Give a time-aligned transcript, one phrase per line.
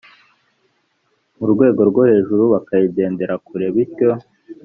[1.37, 4.11] mu rwego rwo hejuru bakayigendera kure bityo